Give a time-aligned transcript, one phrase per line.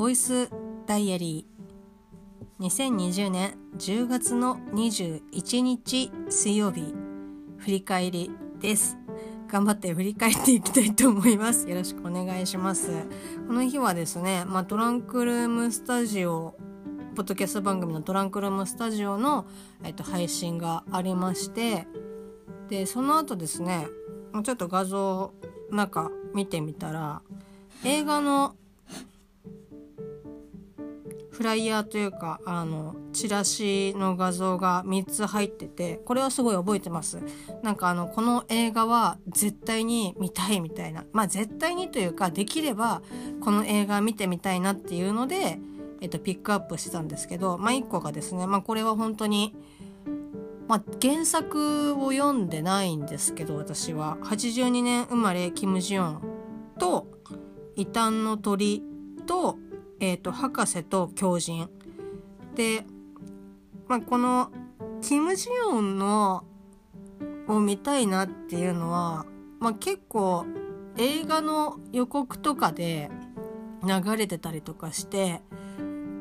[0.00, 0.48] ボイス
[0.86, 2.64] ダイアリー。
[2.64, 6.94] 2020年10月の21日水曜日
[7.58, 8.96] 振り返りです。
[9.46, 11.68] 頑張って振り返っていきたいと思います。
[11.68, 12.88] よろしくお願いします。
[13.46, 16.54] この日はですね、まあ、トランクルームスタジオ
[17.14, 19.44] ポッドキャスト番組のトランクルームスタジオの、
[19.84, 21.86] えっと、配信がありまして
[22.70, 23.86] でその後ですね
[24.44, 25.34] ちょっと画像
[25.70, 27.20] なんか見てみたら
[27.84, 28.56] 映画の
[31.40, 37.22] フライヤーというかあのチラシの画像が3つ入っててこれはすごい覚えてます。
[37.62, 41.06] なんかあのこの映画は絶対に見たいみたいな。
[41.14, 43.00] まあ絶対にというかできれば
[43.40, 45.58] この映画見てみたいなっていうので、
[46.02, 49.56] えっと、ピックアップしてたんですけどまあ1個がですねまあこれは本当に
[50.68, 54.18] まあ、原作を読んでないんですけど私は。
[54.20, 56.22] 82年生まれキム・ジヨン
[56.78, 57.06] と
[57.76, 58.82] 異端の鳥
[59.26, 59.58] と,、
[60.00, 61.68] えーと、博士と狂人。
[62.54, 62.84] で、
[63.86, 64.50] まあ、この
[65.02, 66.44] キム・ジヨンの
[67.48, 69.26] を見たいなっていうのは、
[69.58, 70.46] まあ、結構
[70.96, 73.10] 映画の予告とかで
[73.82, 75.40] 流れてたりとかして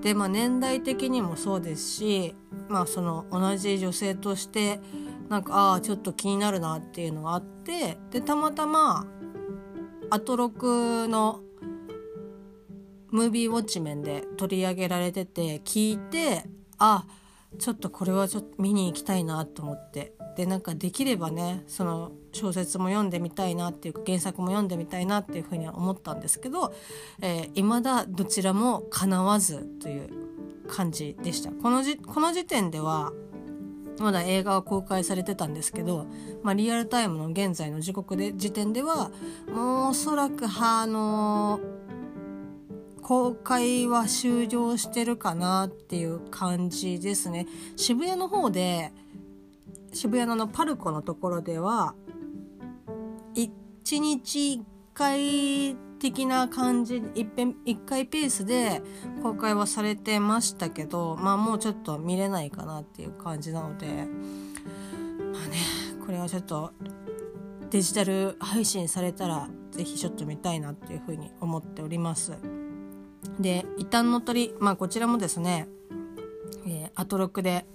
[0.02, 2.36] で、まあ、年代的にもそうですし
[2.68, 4.80] まあその同じ女性として
[5.28, 9.06] なんかああちょっと気になるなっていうのがあってでたまたま
[10.10, 11.42] アトロクの
[13.12, 16.44] ムービーウォッチ面で取り上げられてて聞いて
[16.78, 17.06] あ
[17.58, 20.14] ちょっとこれはちょっと見に行きたいなと思って。
[20.36, 26.74] でなんかできればねその小説も読んでみたいなっていうか原作も読んでみたいなっていうふうには思ったんですけど、
[27.22, 30.10] えー、未だどちらも叶わずという
[30.70, 31.52] 感じでした。
[31.52, 33.12] このじこの時点では
[34.00, 36.08] まだ映画は公開されてたんですけど、
[36.42, 39.12] まあ、リアルタイムの現在の時刻で時点では
[39.52, 41.60] もうおそらくあの
[43.10, 48.92] 公開は終了してるかなっていう感じですね渋谷の方で
[49.92, 51.96] 渋谷ののパルコのところでは
[53.34, 53.50] 1
[53.98, 54.62] 日1
[54.94, 58.84] 回的な感じ一遍一回ペースで
[59.24, 65.58] 公開はされてましたけどまあもうちょっと見れないかなっていう感じなのでまあね
[66.06, 66.74] これはちょっと
[67.72, 72.59] デジタル配信されたら是非ちょっと見たいなっていうふうに思っております。
[73.40, 75.68] で「異端の鳥」まあこちらもですね、
[76.66, 77.66] えー、アトロクで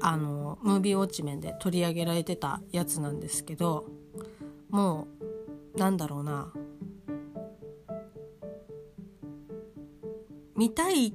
[0.00, 3.86] あのムービーウォッチ面で取り上げられてたやつなんですけど
[4.70, 5.06] も
[5.74, 6.52] うなんだろうな。
[10.56, 11.14] 見たい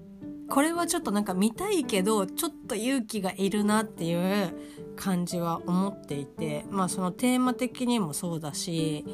[0.50, 4.56] これはちょっとなんか見たいけどちょっと勇気がいるなっていう
[4.96, 9.06] 感じは思っていてまあそのテーマ的にもそうだし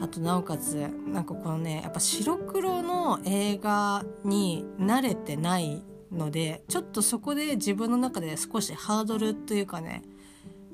[0.00, 0.74] あとなおかつ
[1.06, 5.82] なんかこのねやっぱ白黒の映画に慣れてない
[6.12, 10.02] のでちょっとそこで自分の中で少しハードルというかね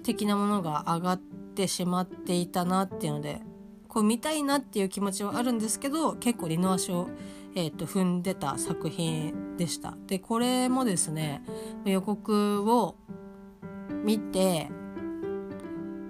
[0.02, 3.40] 的なものが上がってしまっていたなっていうので
[3.88, 7.08] こう見たいなっていう気持ちはあるんですけど結構二の足を、
[7.54, 9.94] えーと、踏んでた作品でした。
[10.06, 11.42] でこれもですね
[11.84, 12.96] 予告を
[14.04, 14.68] 見て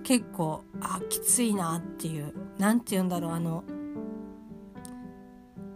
[0.02, 3.64] 結構あきついなっていう何て言うんだろうあの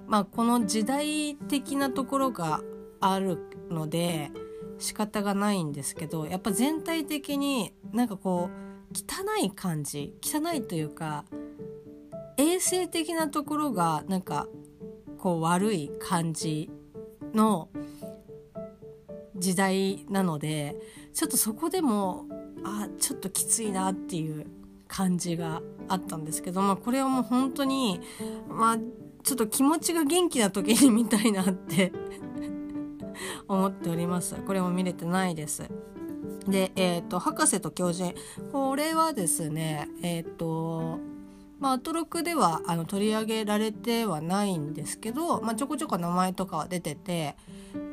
[0.06, 2.60] まあこの時代的なところが
[3.00, 3.38] ある
[3.70, 4.30] ので
[4.78, 11.24] 仕方がないんですけどやっぱ全体的になんかこう汚い感じ汚いというか
[12.36, 14.46] 衛生的なところがなんか
[15.18, 16.70] こう悪い感じ
[17.34, 17.68] の
[19.36, 20.76] 時代なので
[21.12, 22.26] ちょっとそこでも
[22.64, 24.46] あちょっときついなっていう
[24.88, 28.00] 感じがあったんですけど、まあ、これはもう本当に
[28.48, 28.78] まあ
[29.22, 31.92] ちょっと気持ちが元気な時に見たいなって
[33.46, 34.34] 思っております。
[34.46, 35.68] これも見れてないです。
[36.48, 38.14] でえっ、ー、と博士と狂人
[38.52, 40.98] これはですねえっ、ー、と
[41.60, 47.34] まあ、アトロクではあの取り上げられてはないんですけど、まあ、ちょこちょこ名前とかは出てて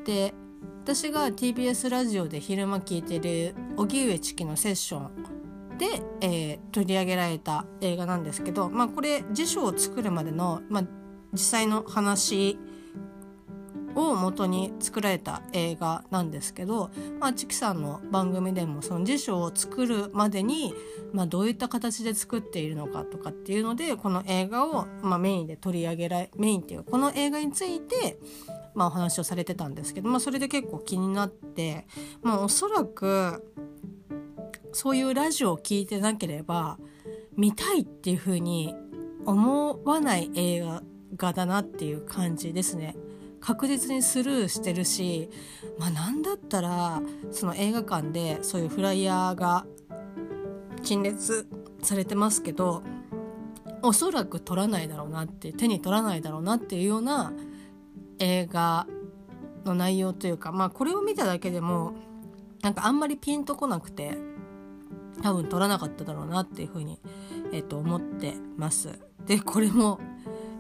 [0.06, 0.36] で
[0.84, 5.35] 私が TBS ラジオで昼間聞いてる荻上チキのセッション
[5.78, 10.84] で、えー、取り上げられた映画なんですけど、まあ、これ辞書を作るまでの、まあ、
[11.34, 12.58] 実際の話
[13.96, 20.74] を元に作られた映画なんですけど、まあ、チキさんの番組でもその辞書を作るまでに、
[21.14, 28.20] まあ、どういった形で作っているのかとかっていうのでこの映画を、まあ、メインで取り上げられメインっていうこの映画について、
[28.76, 31.88] まあ、お話をされてたんですけど、まあ、それで結構気になって、
[32.22, 33.44] まあ、おそらく
[34.76, 36.78] そういうラジオを聞いてなければ
[37.38, 38.76] 見たいっていうふうに
[39.26, 40.66] 思わない映
[41.16, 42.98] 画だなっていう感じですね。
[43.40, 45.30] 確実にスルーしてるし、
[45.80, 47.02] まあ、なんだったら
[47.32, 49.66] その映画館でそういうフライヤーが
[50.84, 51.48] 陳列
[51.82, 52.84] されてますけど
[53.82, 57.32] おそらく撮らないだろうなって手に取らないだろうなっていうような
[58.20, 58.88] 映画
[59.64, 61.94] の内容というかまあこれを見ただけでも
[62.62, 64.35] なんかあんまりピンとこなくて
[65.22, 67.00] 多分撮らなかっただろうなっていうふうに、
[67.52, 69.00] えー、と思ってます。
[69.26, 70.00] でこれも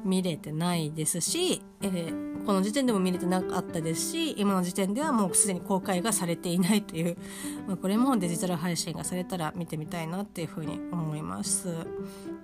[0.03, 7.17] 見れてないですし、えー、この時点でも見れてなかったですし今の時点ではもうすでに公開がされていないという、
[7.67, 11.69] まあ、これもデジタル配信がされたら見てみたいなっていうふうに思います。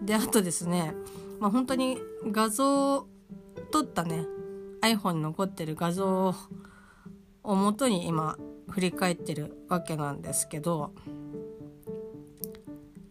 [0.02, 0.96] であとですね、
[1.40, 3.08] まあ、本当に画像を
[3.70, 4.26] 撮ったね
[4.82, 6.34] iPhone に残ってる画像
[7.44, 8.38] を元に今
[8.70, 10.94] 振り返ってるわけなんですけど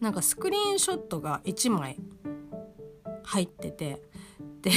[0.01, 1.95] なんかスクリーンショットが1枚
[3.23, 4.01] 入ってて
[4.61, 4.71] で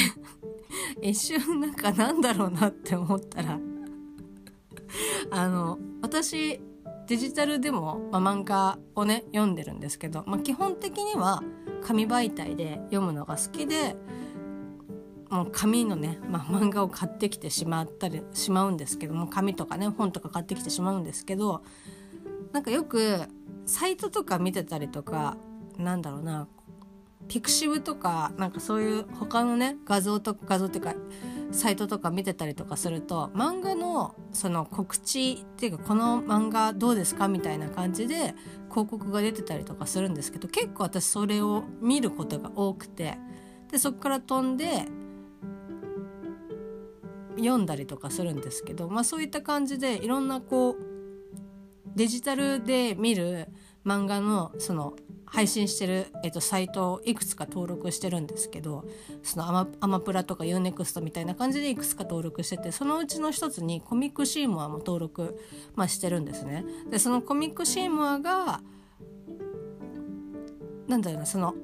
[1.02, 3.58] 一瞬なんかなんだろうなって思ったら
[5.30, 6.60] あの私
[7.06, 11.42] デジタルでも、まあ、漫画をね読んでるんですけど、まあ、基本的には
[11.82, 13.96] 紙媒体で読むのが好きで
[15.30, 21.62] もう紙のね、まあ、漫画を買ってきてしまったりしまうんですけども紙とかね本とか買ってきてしまうんですけど
[22.52, 23.22] なんかよく
[23.66, 25.36] サイトとか見てたりとか
[25.78, 26.48] なんだろうな
[27.28, 30.94] ピクシブとかなんかそういう他のね画像とか画像っていうか
[31.52, 38.34] サイトとか見てたりとかすると漫画のその告知っていうかこの漫画どうですかみたいな感じで
[38.70, 43.16] 広告が出てたりとかするんですけど結構私それを見ることが多くて
[43.70, 44.86] でそこから飛んで
[47.36, 50.93] 読んだりとかするんですけど、まあ、そういった感じでいろんなこう
[51.94, 53.48] デジタルで見る
[53.84, 54.94] 漫画のその
[55.26, 58.84] 配信してる、えっと、サイトをいくつか登録してるんですけど
[59.24, 65.40] そのアマアマプラとか UNEXT みたいな感じでいくつか登録しててそのうちの一つにコミックシーモアも登録、
[65.74, 66.64] まあ、してるんですね。
[66.88, 68.60] でそのコミックシーモアが
[70.86, 71.54] なんだろうなその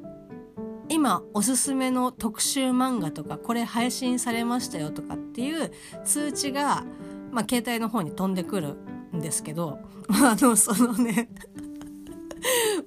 [0.88, 5.70] 今おすすめの特集漫画とかこれ配信されましたよとかっていう
[6.04, 6.84] 通知が、
[7.30, 8.76] まあ、携帯の方に飛んでくる
[9.14, 9.78] んですけど
[10.08, 11.28] あのそのね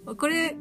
[0.17, 0.55] これ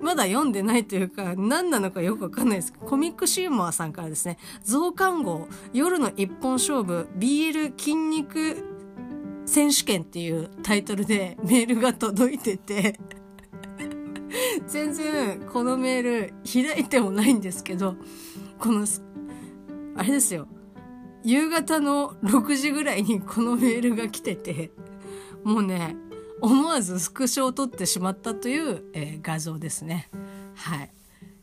[0.00, 2.72] まだ読んでないというか、何なのかよくわかんないです。
[2.72, 8.64] コミックシーモアさんからですね、増刊号、夜の一本勝負、BL 筋肉
[9.44, 12.98] 選手権っていうタイトルでメールが届いてて
[14.66, 17.96] 全然このメール開いてもないんですけど、
[18.58, 18.86] この、
[19.96, 20.46] あれですよ、
[21.22, 24.70] 夕方の6時ぐらいにこのメールが来てて、
[25.44, 25.96] もうね、
[26.40, 30.08] 思わずスクショを撮ってしまったという、えー、画像ですね。
[30.54, 30.92] はい。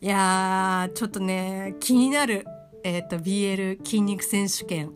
[0.01, 2.45] いやー、ちょっとね、気になる、
[2.83, 4.91] えっ、ー、と、BL 筋肉選手権。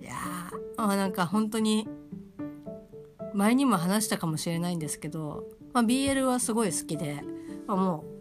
[0.00, 1.88] いやー、まあ、なんか本当に、
[3.34, 7.22] 前にも話したかもしれないんですけど、まあ、BL はすごい好きで、
[7.66, 8.17] まあ、もう、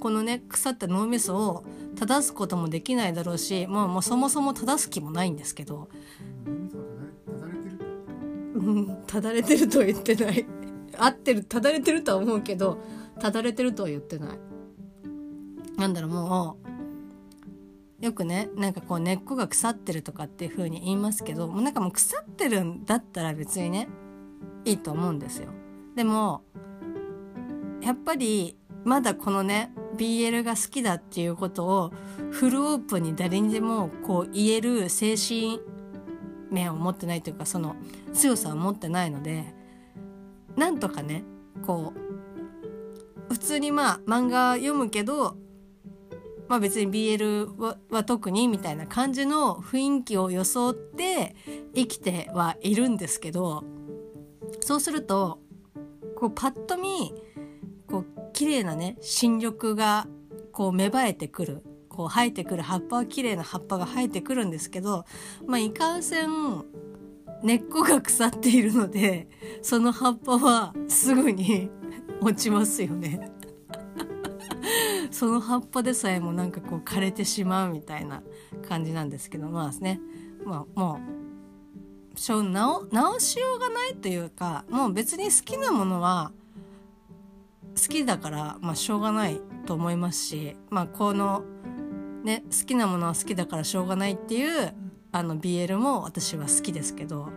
[0.00, 1.64] このね、腐った脳みそを
[1.96, 5.88] 正すこともできないだろうし、もうもうそもそも正す気もないんですけど、
[8.54, 9.68] うんただれてる？
[9.68, 10.46] とは言ってない
[10.98, 11.44] 合ってる？
[11.44, 12.02] ただれてる？
[12.02, 12.78] とは思うけど
[13.18, 13.74] ただれてる？
[13.74, 14.38] とは言ってない
[15.78, 16.56] なんだろうも
[18.00, 20.02] うよくねなんかこう根っこが腐ってる？
[20.02, 22.64] とかっていう風に言いますけどもうなんかもう腐ってる？
[22.64, 23.88] んだったら別にね
[24.64, 25.48] いいと思うんですよ
[25.96, 26.42] でも
[27.82, 31.92] やっぱりまだこのね BL が好きだっていうことを
[32.30, 35.60] フルオープンに誰にでもこう言える精神
[36.50, 37.76] 面を持ってないというかその
[38.14, 39.54] 強さを持ってないので
[40.56, 41.22] なんとかね
[41.66, 41.92] こ
[43.28, 45.36] う普通にまあ漫画読むけど
[46.48, 51.36] まあ別に BL はは特にみたいな感じの雰囲気を装って
[51.74, 53.64] 生きてはいるんですけど
[54.60, 55.40] そうすると
[56.16, 57.12] こうパッと見
[58.40, 60.06] 綺麗なね新緑が
[60.50, 65.04] こう芽生えてくるこう生えてくる葉っぱは綺麗な葉っぱが生えてくるんですけど
[65.46, 66.30] まあいかんせん
[67.42, 69.28] 根っこが腐っているので
[69.60, 71.68] その葉っぱはすぐに
[72.22, 73.30] 落ちますよね。
[75.10, 78.22] その葉っぱでさえもなんかこう枯れてしまうみたいな
[78.66, 80.00] 感じなんですけどまあね。
[80.46, 80.98] まあも
[82.14, 86.32] うしょ直直しようがないというかもう別に好きなものは
[87.76, 91.42] 好きだから、まあ、しょうがないと思いますし、まあ、この、
[92.24, 94.74] ね、好きなものは好きだからしょうがないっていう
[95.12, 97.28] あの BL も私は好きですけど、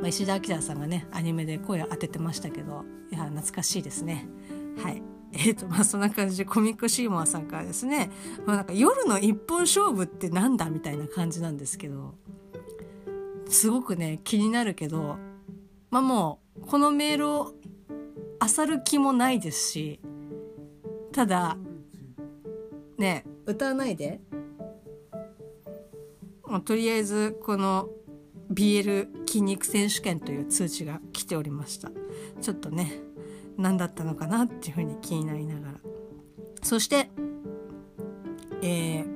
[0.00, 4.26] まあ、石田明さんがねアニメで声を当ててましたけどいや懐かしいですね。
[4.82, 5.02] はい。
[5.36, 8.10] えっ、とまあそんな感じでコミックシーモアさんからですね、
[8.46, 12.14] まあ、なんか夜の一本勝負ってなんだみたいな感じなんですけど
[13.48, 15.16] すごくね気になるけど
[15.90, 17.54] まあもうこのメールを
[18.46, 20.00] 漁る気もないですし
[21.12, 21.56] ただ
[22.98, 24.20] ね歌わないで。
[26.46, 27.88] まあ、とりあえずこの
[28.52, 31.90] BL 筋肉選手権という通知が来ておりました。
[32.40, 33.00] ちょっとね
[33.56, 35.74] 何だったのかなっていうふうに気になりながら。
[36.62, 37.10] そして
[38.62, 39.06] えー、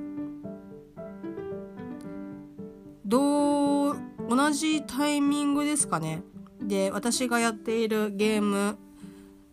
[3.05, 3.97] どう
[4.29, 6.23] 同じタイミングですかね。
[6.61, 8.77] で私がやっているゲーム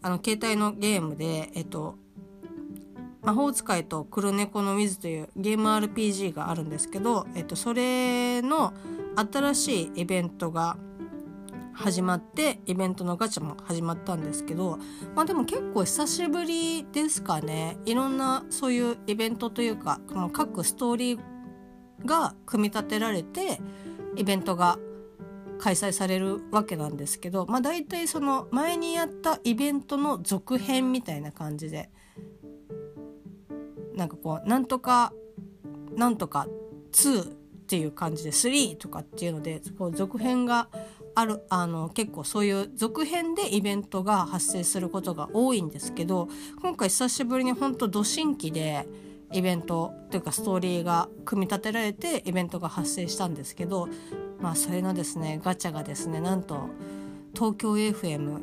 [0.06, 1.96] あの携帯のゲームでえっと
[3.22, 8.72] 魔法使いと黒猫のウィズというゲーム RPG があるんですけど、えっと、それの
[9.16, 10.76] 新しいイベントが
[11.72, 14.78] 始まってイベントのガチャも始まったんですけど
[15.16, 17.76] まあでも結構久しぶりですかね。
[17.84, 21.20] いろんなそういうイベントというかこの各ストーリー
[22.04, 23.60] が組み立てられて
[24.14, 24.78] イベントが
[25.58, 31.90] 開催されるわけなんですけどまあ大体その前にやったイベントの続編みたいな感じで
[33.94, 35.12] なんかこうなんとか
[35.94, 36.46] なんとか
[36.92, 40.68] 2っていう感じで3とかっていうのでこう続編が
[41.14, 46.28] あるあの結構そういう続編でイベントが発生することが多いんですけど
[46.60, 48.86] 今回久しぶりに本当ど新規で
[49.32, 53.88] イベントというかストーリーが組み立てられてイベントが発生したんですけど
[54.40, 56.68] まあそれのですねガチャがですねなんと
[57.34, 58.40] 東京 FM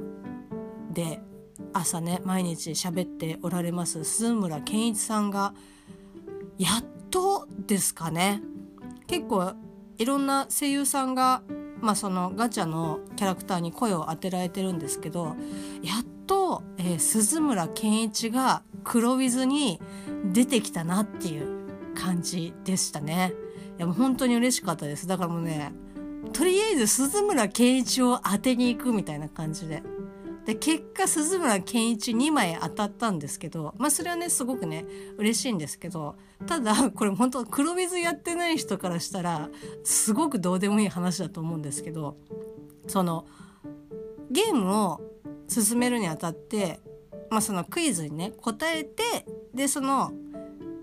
[0.91, 1.21] で
[1.73, 5.53] 朝ね毎日喋っておられます鈴村健一さんが
[6.57, 8.41] やっとですかね
[9.07, 9.53] 結構
[9.97, 11.41] いろんな声優さんが
[11.83, 15.35] まあ、そのガチャのキャラクターに声を当てられてるんですけど
[15.83, 19.81] やっと、えー、鈴村健一が黒ウィズに
[20.31, 23.33] 出てきたなっていう感じでしたね。
[23.77, 25.07] やもう本当に嬉しかったです。
[25.07, 25.73] だからもうね
[26.31, 29.83] とりあえず鈴村健一を当てに行くみたいな感じで。
[30.45, 34.85] で結果鈴村健一2枚当たったんですけどまあそれはねすごくね
[35.17, 39.49] 嬉しいんですけどただこれ本当黒水やってない人からしたら
[39.85, 42.17] すごくどうでもいい話だと思うんですけど
[42.87, 43.25] その
[44.31, 45.01] ゲームを
[45.47, 46.81] 進めるにあたって、
[47.29, 49.03] まあ、そのクイズにね答えて
[49.53, 50.11] でその、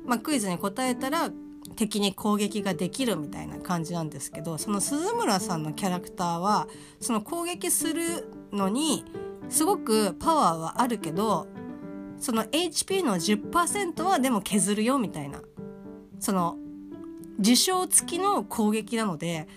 [0.06, 1.30] まあ、クイズに答えたら
[1.76, 6.68] 敵に攻撃ができるみたいな感じなんですけどその鈴村さんのキャラクターは
[7.00, 9.04] その攻撃するのに
[9.48, 11.48] すごくパワーはあるけど
[12.18, 15.40] その HP の10%はでも削るよみたいな
[16.18, 16.56] その
[17.40, 19.48] 受賞付きの攻撃なので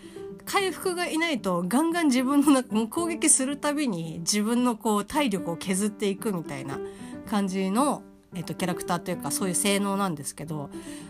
[0.46, 6.80] 回復がいないとガンガン自分のも攻撃するたびに自分のこう体力を削っていくみたいな
[7.30, 8.04] 感じの、
[8.34, 10.70] えっと、キャラクターというかそういう性能なんですけど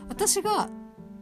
[0.09, 0.69] 私が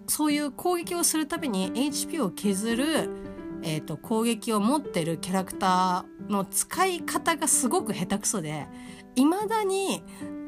[0.07, 3.31] そういう攻撃をするたびに HP を削る
[3.63, 8.67] えーと、攻撃を持ってるキャラクターの使い方がすごく下手くそで
[9.15, 10.03] いまだに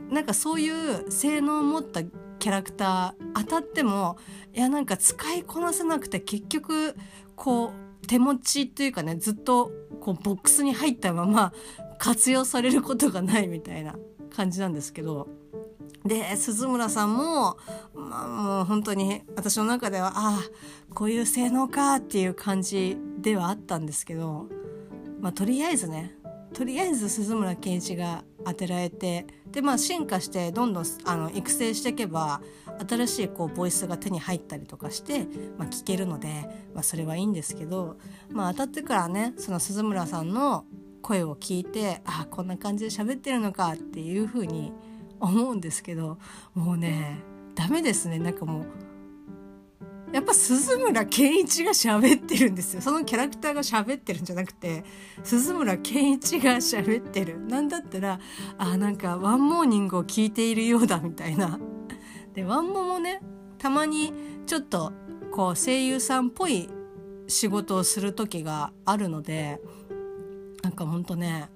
[0.09, 4.17] なんかそういう性能を持ったキャラクター当たっても
[4.53, 6.95] いやなんか使いこなせなくて結局
[7.35, 11.53] こう手持ちっていうかねずっとこうボックスに入ったまま
[11.99, 13.95] 活用されることがないみたいな
[14.35, 15.42] 感じなんですけど。
[16.05, 17.57] で鈴村さんも、
[17.95, 20.39] まあ、もう本当に私の中ではああ
[20.93, 24.47] こういう性能かっていう感じではあったんですけど、
[25.21, 26.15] まあ、とりあえずね
[26.53, 32.41] とりあえず鈴村健一が当てられてでまあ進化してどんどんあの育成していけば
[32.87, 35.19] 新しいこうボイスが手に入ったりとかして、
[35.57, 36.27] まあ、聞けるので、
[36.73, 37.97] まあ、それはいいんですけど、
[38.29, 40.65] まあ、当たってからねその鈴村さんの
[41.01, 44.71] 声を聞いてああこんな感じで喋ってるのかっていうふうに
[45.23, 46.17] 思うんですけど
[46.53, 47.19] もうね
[47.55, 48.19] ダメですね。
[48.19, 48.65] なんかもう
[50.13, 52.81] やっぱ鈴村健一が喋ってるんですよ。
[52.81, 54.83] そのキャラクターが喋ってるんじゃなくて
[55.23, 57.39] 鈴村健一が喋ってる。
[57.47, 58.19] なんだったら
[58.57, 61.59] あなんかワンモーニングを聞いているようだみたいな。
[62.33, 63.21] でワンモもね
[63.57, 64.13] たまに
[64.45, 64.91] ちょっと
[65.31, 66.69] こう声優さんっぽい
[67.27, 69.61] 仕事をする時があるので
[70.61, 71.49] なんかほんとね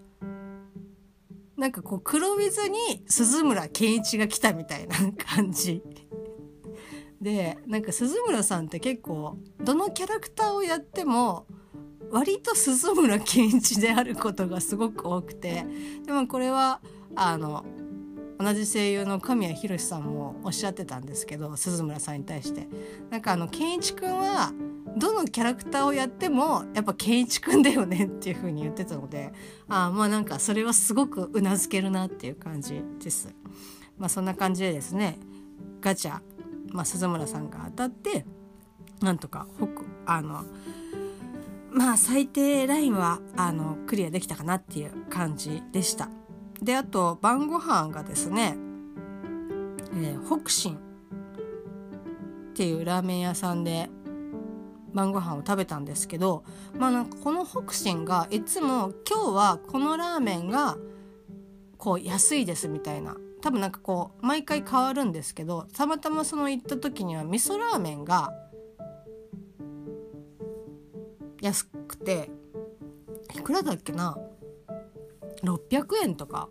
[1.58, 5.82] なんかこう黒水に鈴村健一が来たみたいな感じ。
[7.20, 11.48] でなんか鈴村さんって結構どのキャラクターをやっても
[12.12, 15.66] 割と鈴村健一であることがすごく多くて。
[16.06, 16.80] でもこれは
[17.16, 17.66] あの
[18.40, 22.68] 同じ声優の神谷博さんもおっしゃってたんですけど鈴村さんに対して。
[23.10, 24.54] なんかあの健一くんは
[24.98, 29.32] どのキャラクターをやってもやっぱ健一くんだよねっていう風に言ってたので
[29.68, 33.34] あまあなんかそれはすごくうなずけるなっていう感じです。
[33.98, 35.18] まあそんな感じでですね
[35.82, 36.20] ガチャ、
[36.72, 38.26] まあ、鈴村さんが当たって
[39.02, 39.68] なんとか北
[40.06, 40.44] あの
[41.72, 46.10] まあ最低ラインはあのクリアできたかなっていう感じでした。
[46.62, 48.58] であと晩ご飯がですね、
[49.94, 50.80] えー、北進っ
[52.54, 53.92] ていうラーメン屋さんで
[54.94, 56.44] 晩ご飯を食べたんですけど
[56.78, 60.78] まあなんかこの北進がいつも今日はこのラーメンが
[61.78, 63.16] こう安いですみたいな。
[63.40, 68.34] 多分なんかこう毎回変わるんですけどたまたまその行った時には味噌ラーメンが
[71.40, 72.32] 安くて
[73.36, 74.18] いくらだっけな
[75.44, 76.50] ？600円とか。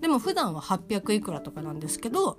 [0.00, 2.36] でも普段は800いくらとかなんですけど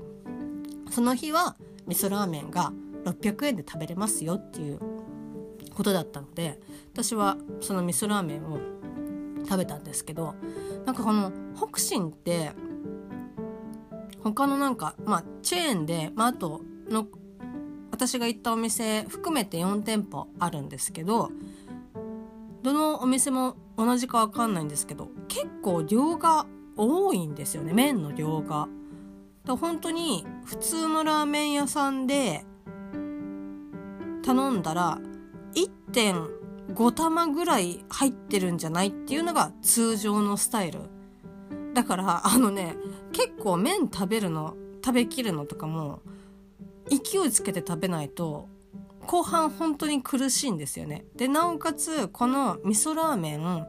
[0.91, 1.55] その日は
[1.87, 2.71] 味噌ラーメンが
[3.05, 4.79] 600円で食べれますよっていう
[5.75, 6.59] ことだったので
[6.93, 8.59] 私はその味噌ラーメンを
[9.45, 10.33] 食べたんですけど
[10.85, 12.51] なんかこの北進って
[14.23, 17.07] 他のなんかまあチェーンで、まあ、あとの
[17.91, 21.31] 私が行ったお店含めて4店舗あるんですけど
[22.63, 28.67] どのお店も同じか分かんないんですけど結構量が多いんですよね麺の量が。
[29.45, 32.43] だ本当に普通のラーメン屋さんで
[34.23, 34.99] 頼んだら
[35.55, 40.79] 1.5玉ぐらい入ってるんじゃないっていうのが通常のスタイル。
[41.73, 42.75] だからあのね
[43.11, 46.01] 結構麺食べるの食べきるのとかも
[46.89, 48.47] 勢いつけて食べないと
[49.07, 51.05] 後半本当に苦しいんですよね。
[51.15, 53.67] でなおかつこの味噌ラーメン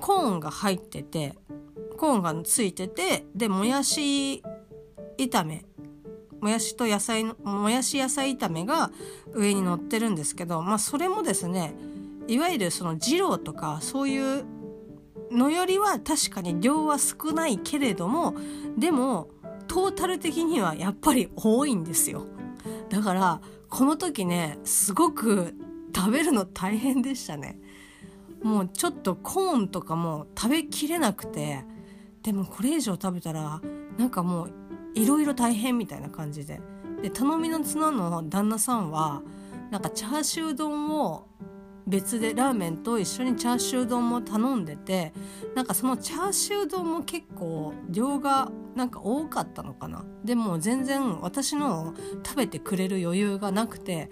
[0.00, 1.34] コーンが入ってて
[1.96, 4.42] コーンがついててでもやし
[5.18, 5.64] 炒め
[6.44, 8.90] もやしと野菜のもやし野菜炒めが
[9.32, 11.74] 上に乗ってるんですけどまあそれもですね
[12.28, 14.44] いわゆるその二郎とかそういう
[15.32, 18.34] のよりは確かに量は少ないけれども
[18.76, 19.30] でも
[19.68, 22.26] トータル的にはやっぱり多いんですよ。
[22.90, 25.54] だからこの時ねすごく
[25.96, 27.58] 食べるの大変でしたね。
[28.42, 31.64] もうちょっとコーンとかも食べきれなくて
[32.22, 33.62] でもこれ以上食べたら
[33.96, 34.63] なんかもう
[34.94, 36.60] いろいろ大変みたいな感じで。
[37.02, 39.22] で頼みの綱の旦那さんは
[39.70, 41.26] なんかチャーシュー丼を
[41.86, 45.12] 別でラーメンと一緒にチャーシュー丼も頼んでて
[45.54, 50.04] なんかそのチャーシュー丼も結構量がなんか多かったのかな。
[50.24, 54.08] でも全然私の食べてくれる余裕がなくて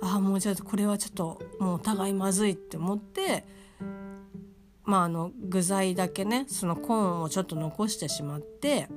[0.00, 3.44] ああもうじゃあこれはちょっともうお互いまずいって思って
[4.84, 8.88] まああの具材だけねそのコーンをちょっと残してしまって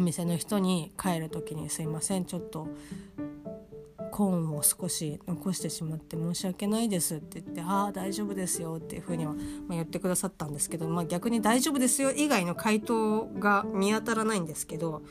[0.00, 2.68] お店の人に帰る時に「すいませんちょっと
[4.10, 9.34] コーンを少し残してしまって申し訳ないです」って言って「ああ大丈夫ですよ」っていうふうには、
[9.68, 15.02] 言ってくださったんですけど、まあ、逆に「大丈夫ですよ」以外の回答が見当たらないんですけど、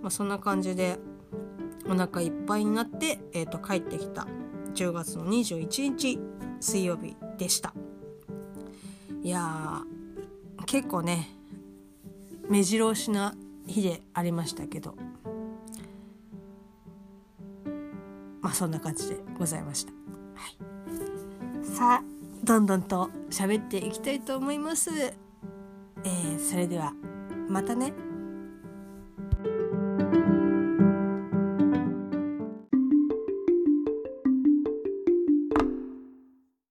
[0.00, 0.98] まあ、そんな感じで
[1.86, 4.26] お腹いっぱいになって、えー、と帰ってきた
[4.74, 6.18] 10月の21日
[6.60, 7.74] 水曜日でした。
[9.22, 9.82] いや
[10.64, 11.36] 結構ね
[12.48, 13.34] 目白押しな
[13.68, 14.96] 日でありましたけど
[18.40, 19.92] まあそんな感じでございました。
[20.34, 20.56] はい、
[21.64, 22.02] さあ
[22.44, 24.90] どんどんと喋っていきたいと思います。
[24.94, 26.92] えー、それでは
[27.48, 28.07] またね。